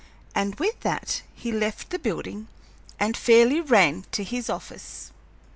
[0.33, 2.47] And with that he left the building
[2.99, 5.11] and fairly ran to his office.